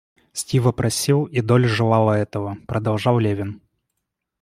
Стива 0.33 0.71
просил, 0.71 1.25
и 1.31 1.41
Долли 1.41 1.67
желала 1.67 2.13
этого,— 2.13 2.57
продолжал 2.67 3.19
Левин. 3.19 3.61